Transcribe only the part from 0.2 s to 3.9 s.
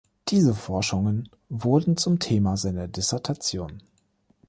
Diese Forschungen wurden zum Thema seiner Dissertation.